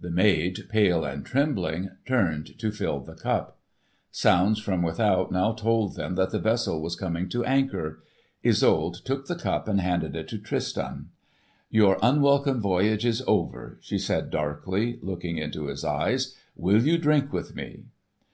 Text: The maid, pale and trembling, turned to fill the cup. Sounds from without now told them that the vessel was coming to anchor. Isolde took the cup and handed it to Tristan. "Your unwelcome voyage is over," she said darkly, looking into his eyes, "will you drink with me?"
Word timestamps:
The 0.00 0.08
maid, 0.10 0.68
pale 0.70 1.04
and 1.04 1.22
trembling, 1.22 1.90
turned 2.08 2.58
to 2.60 2.72
fill 2.72 3.00
the 3.00 3.14
cup. 3.14 3.58
Sounds 4.10 4.58
from 4.58 4.80
without 4.80 5.30
now 5.30 5.52
told 5.52 5.96
them 5.96 6.14
that 6.14 6.30
the 6.30 6.38
vessel 6.38 6.80
was 6.80 6.96
coming 6.96 7.28
to 7.28 7.44
anchor. 7.44 8.02
Isolde 8.42 9.02
took 9.04 9.26
the 9.26 9.34
cup 9.36 9.68
and 9.68 9.78
handed 9.82 10.16
it 10.16 10.28
to 10.28 10.38
Tristan. 10.38 11.10
"Your 11.68 11.98
unwelcome 12.00 12.58
voyage 12.58 13.04
is 13.04 13.22
over," 13.26 13.76
she 13.82 13.98
said 13.98 14.30
darkly, 14.30 14.98
looking 15.02 15.36
into 15.36 15.66
his 15.66 15.84
eyes, 15.84 16.34
"will 16.56 16.80
you 16.82 16.96
drink 16.96 17.30
with 17.30 17.54
me?" 17.54 17.84